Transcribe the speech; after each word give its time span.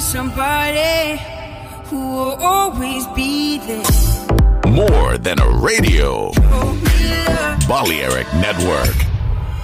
with 0.00 0.08
somebody 0.08 1.20
who 1.88 2.00
will 2.16 2.36
always 2.40 3.06
be 3.08 3.58
there. 3.58 4.72
More 4.72 5.18
than 5.18 5.38
a 5.40 5.48
radio. 5.68 6.32
Balearic 7.68 8.26
Network. 8.34 8.96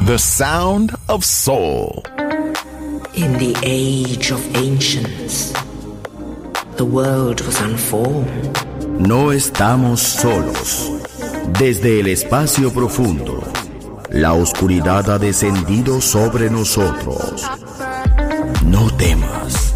The 0.05 0.19
sound 0.19 0.95
of 1.09 1.25
soul. 1.25 2.03
In 3.15 3.33
the 3.45 3.55
age 3.63 4.31
of 4.31 4.41
ancients, 4.57 5.53
the 6.77 6.85
world 6.85 7.41
was 7.41 7.59
unformed. 7.61 8.53
No 9.01 9.33
estamos 9.33 10.01
solos. 10.01 10.91
Desde 11.59 12.01
el 12.01 12.09
espacio 12.09 12.73
profundo, 12.73 13.43
la 14.11 14.35
oscuridad 14.35 15.09
ha 15.09 15.19
descendido 15.19 16.01
sobre 16.01 16.51
nosotros. 16.51 17.43
No 18.65 18.91
temas. 18.97 19.76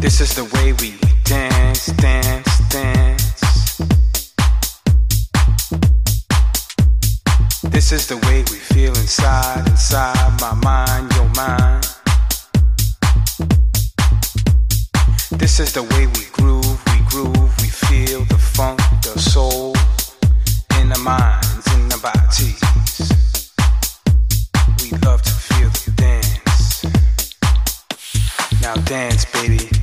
This 0.00 0.22
is 0.22 0.34
the 0.34 0.44
way 0.56 0.72
we 0.80 0.94
dance, 1.24 1.86
dance, 1.86 2.58
dance. 2.70 3.76
This 7.64 7.92
is 7.92 8.06
the 8.06 8.16
way 8.26 8.42
we 8.50 8.56
feel 8.56 8.96
inside, 8.96 9.68
inside 9.68 10.40
my 10.40 10.54
mind, 10.54 11.12
your 11.14 11.28
mind. 11.36 11.86
This 15.32 15.60
is 15.60 15.74
the 15.74 15.82
way 15.82 16.06
we 16.06 16.24
groove, 16.32 16.80
we 16.86 17.00
groove, 17.10 17.52
we 17.60 17.68
feel 17.68 18.24
the 18.24 18.38
funk, 18.38 18.80
the 19.02 19.18
soul 19.18 19.74
in 20.80 20.88
the 20.88 20.98
minds, 20.98 21.66
in 21.74 21.88
the 21.90 21.98
bodies. 22.02 22.60
We 24.82 24.96
love 25.06 25.20
to 25.20 25.30
feel 25.30 25.68
the 25.68 25.92
dance. 25.94 26.84
Now 28.62 28.74
dance, 28.86 29.26
baby. 29.26 29.79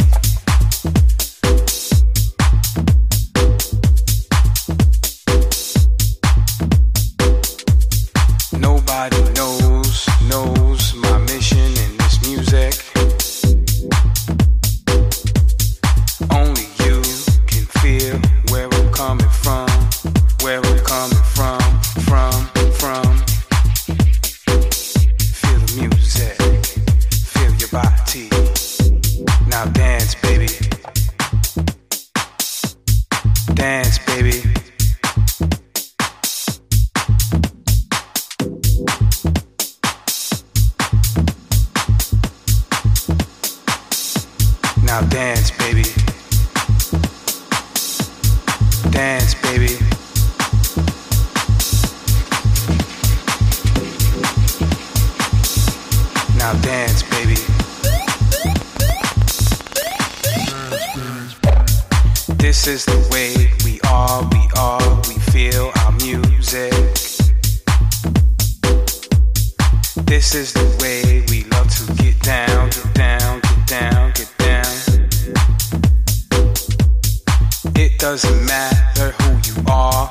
doesn't 78.12 78.46
matter 78.46 79.12
who 79.22 79.32
you 79.44 79.64
are, 79.70 80.08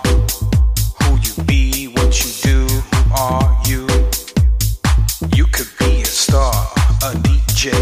who 1.03 1.17
you 1.17 1.45
be, 1.45 1.87
what 1.95 2.13
you 2.23 2.31
do, 2.43 2.67
who 2.69 3.15
are 3.19 3.59
you? 3.67 3.87
You 5.35 5.47
could 5.47 5.71
be 5.79 6.03
a 6.03 6.05
star, 6.05 6.53
a 7.03 7.15
DJ. 7.25 7.73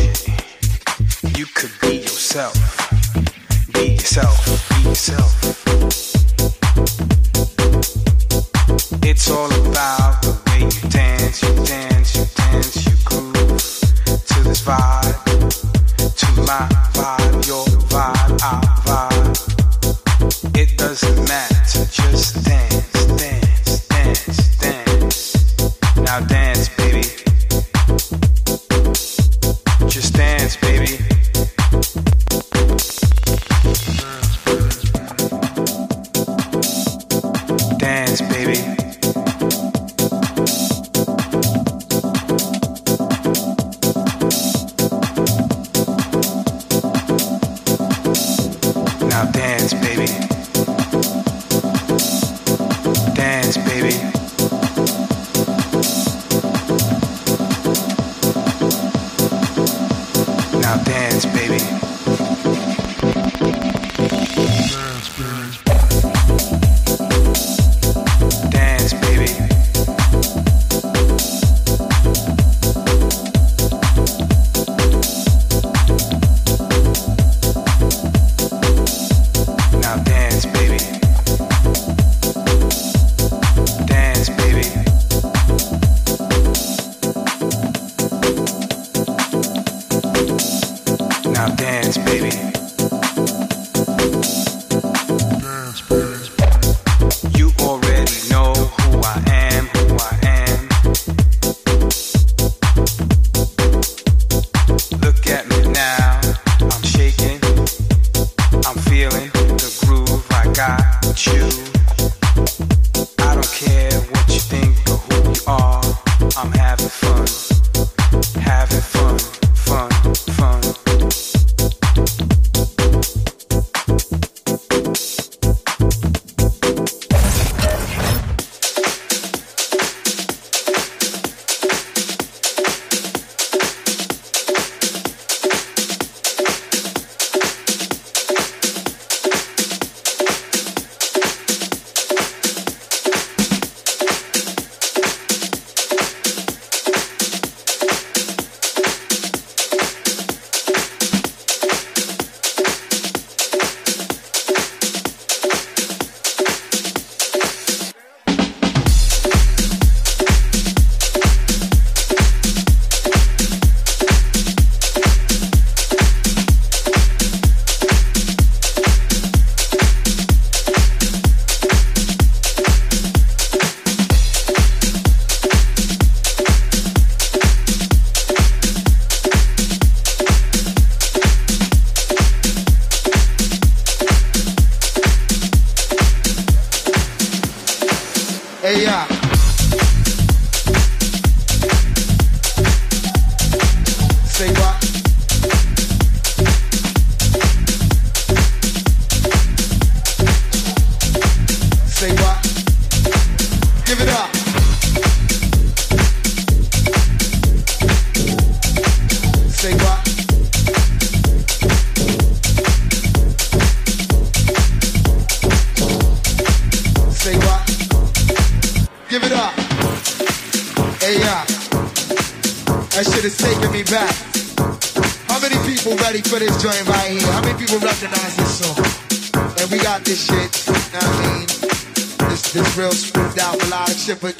You 1.37 1.47
could 1.47 1.73
be 1.81 1.97
yourself. 1.97 2.55
Be 3.73 3.95
yourself, 3.95 4.69
be 4.69 4.89
yourself. 4.89 5.33
It's 9.03 9.29
all 9.29 9.53
about 9.67 10.23
the 10.23 10.41
way 10.47 10.61
you 10.61 10.91
dance, 10.91 11.43
you 11.43 11.55
dance, 11.67 12.15
you 12.15 12.25
dance, 12.37 12.87
you 12.87 12.93
groove 13.05 13.59
to 14.29 14.43
this 14.45 14.63
vibe. 14.63 15.04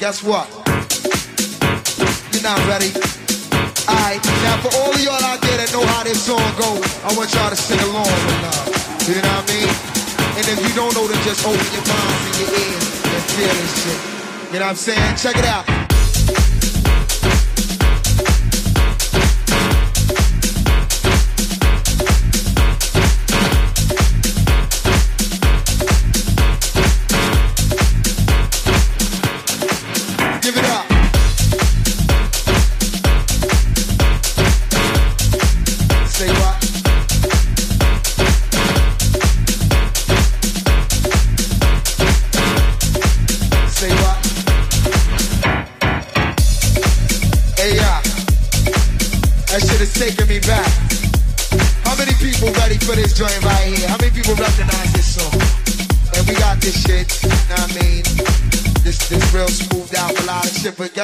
Guess 0.05 0.23
what? 0.23 0.47
You're 2.31 2.43
not 2.43 2.61
ready. 2.69 2.93
Alright, 3.89 4.21
now 4.45 4.57
for 4.61 4.71
all 4.77 4.93
of 4.93 5.01
y'all 5.01 5.23
out 5.25 5.41
there 5.41 5.57
that 5.57 5.69
know 5.73 5.85
how 5.85 6.03
this 6.03 6.21
song 6.21 6.45
goes, 6.55 6.85
I 7.03 7.09
want 7.17 7.33
y'all 7.33 7.49
to 7.49 7.55
sing 7.55 7.79
along 7.89 8.05
with 8.05 8.43
love. 8.45 9.09
You 9.09 9.15
know 9.17 9.33
what 9.33 9.49
I 9.49 9.53
mean? 9.53 9.71
And 10.37 10.45
if 10.45 10.59
you 10.61 10.75
don't 10.75 10.93
know, 10.93 11.07
then 11.07 11.21
just 11.23 11.45
open 11.45 11.57
your 11.73 11.85
minds 11.89 12.25
and 12.29 12.37
your 12.39 12.51
ears 12.53 12.85
and 13.01 13.23
feel 13.33 13.49
this 13.49 13.73
shit. 13.81 14.53
You 14.53 14.59
know 14.59 14.65
what 14.65 14.69
I'm 14.69 14.75
saying? 14.75 15.15
Check 15.17 15.37
it 15.37 15.45
out. 15.45 15.84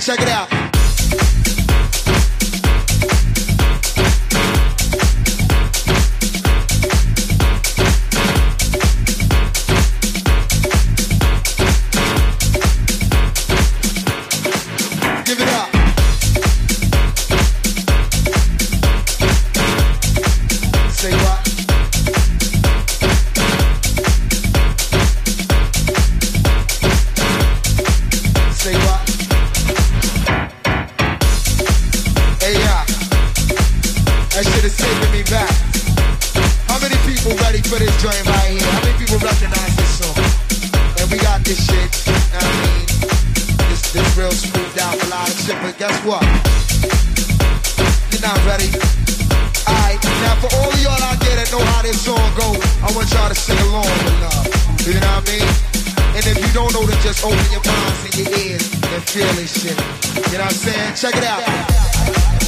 Check 0.00 0.20
it 0.20 0.28
out. 0.28 0.67
Y'all 53.12 53.28
to 53.28 53.34
sing 53.34 53.58
along 53.68 53.84
love. 54.20 54.46
You 54.86 55.00
know 55.00 55.00
what 55.00 55.28
I 55.28 55.32
mean? 55.32 55.48
And 56.16 56.24
if 56.26 56.36
you 56.36 56.52
don't 56.52 56.72
know, 56.74 56.84
then 56.84 57.00
just 57.00 57.24
open 57.24 57.38
your 57.52 57.62
minds 57.64 58.04
and 58.04 58.14
your 58.18 58.38
ears 58.38 58.72
and 58.72 59.02
feel 59.04 59.32
this 59.34 59.62
shit. 59.62 59.76
You 60.32 60.38
know 60.38 60.44
what 60.44 60.52
I'm 60.52 60.52
saying? 60.52 60.94
Check 60.94 61.16
it 61.16 61.24
out. 61.24 62.47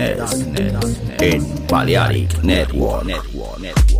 Darkness 0.00 1.00
en 1.18 1.66
Balearic 1.68 2.42
Network. 2.42 3.99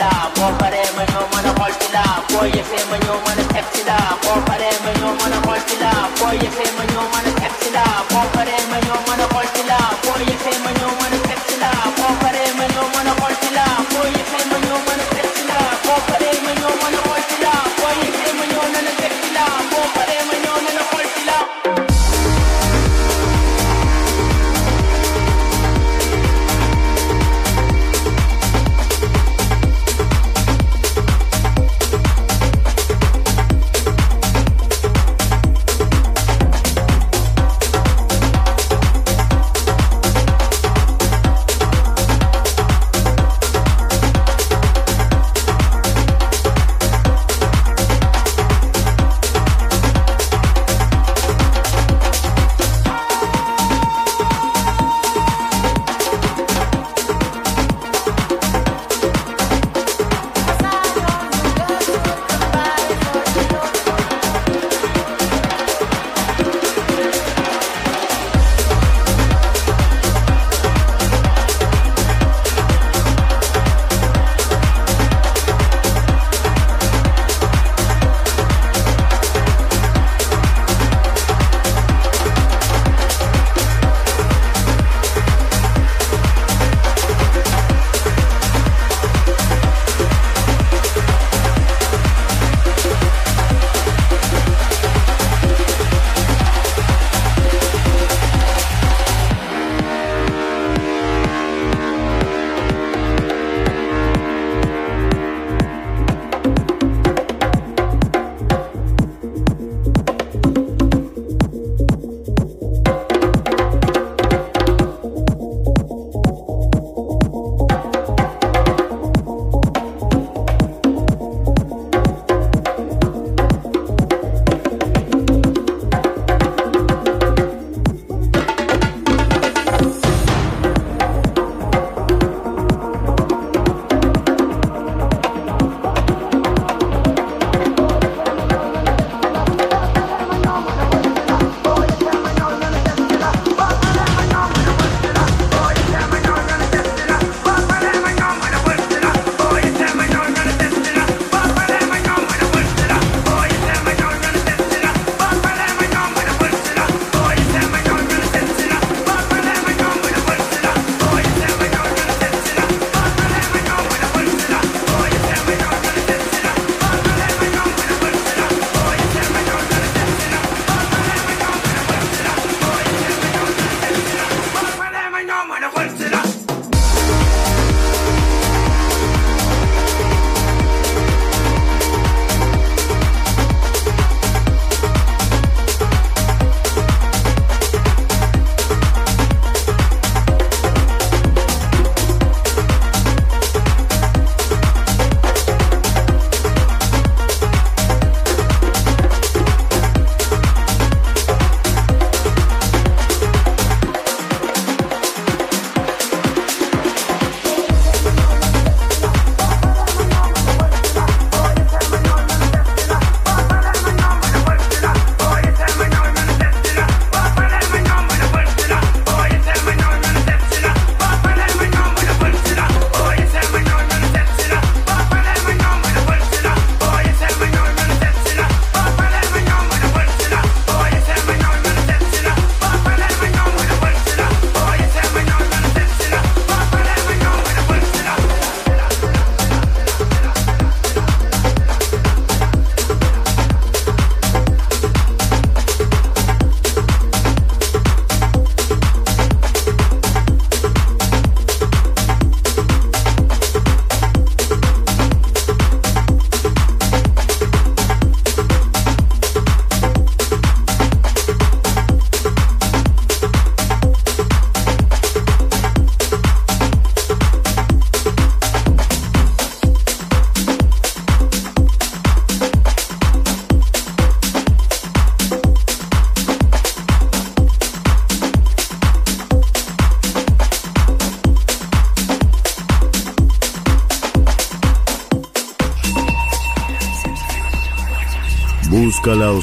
la, 0.00 0.56
paremos, 0.58 1.04
no 1.12 1.36
me 1.36 1.42
la 1.42 1.52
vuelta 1.52 2.24
voy 2.32 2.50
a. 2.50 2.99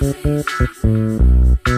Thank 0.00 0.84
you. 1.64 1.71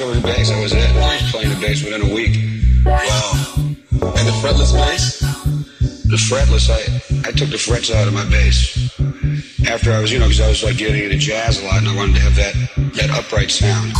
Over 0.00 0.20
bass. 0.20 0.50
I 0.50 0.60
was 0.60 0.72
at 0.72 0.90
playing 1.30 1.50
the 1.50 1.60
bass 1.60 1.82
within 1.84 2.02
a 2.10 2.14
week. 2.14 2.36
Wow. 2.84 3.32
And 3.56 4.26
the 4.26 4.36
fretless 4.42 4.72
bass? 4.72 5.20
The 6.04 6.16
fretless, 6.16 6.70
I, 6.70 7.28
I 7.28 7.32
took 7.32 7.50
the 7.50 7.58
frets 7.58 7.90
out 7.90 8.06
of 8.06 8.14
my 8.14 8.24
bass. 8.28 8.92
After 9.68 9.92
I 9.92 10.00
was, 10.00 10.12
you 10.12 10.18
know, 10.18 10.26
because 10.26 10.40
I 10.40 10.48
was 10.48 10.62
like 10.62 10.76
getting 10.76 11.04
into 11.04 11.16
jazz 11.16 11.60
a 11.60 11.66
lot 11.66 11.78
and 11.78 11.88
I 11.88 11.96
wanted 11.96 12.16
to 12.16 12.20
have 12.20 12.36
that, 12.36 12.54
that 12.94 13.10
upright 13.10 13.50
sound. 13.50 13.92